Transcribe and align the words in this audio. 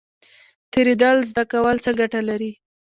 تیریدل 0.71 1.17
زده 1.29 1.43
کول 1.51 1.75
څه 1.85 1.91
ګټه 1.99 2.19
لري؟ 2.29 2.51